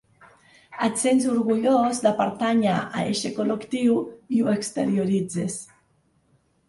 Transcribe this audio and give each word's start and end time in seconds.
Et 0.85 1.01
sents 1.01 1.27
orgullós 1.33 1.99
de 2.07 2.13
pertànyer 2.21 2.73
a 2.79 3.03
eixe 3.11 3.33
col·lectiu 3.41 4.01
i 4.39 4.43
ho 4.43 4.49
exterioritzes. 4.59 5.59